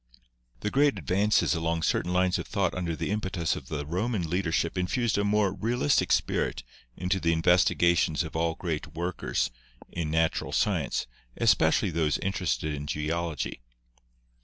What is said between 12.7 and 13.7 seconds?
in Geology.